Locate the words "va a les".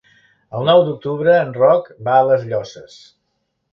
2.09-2.47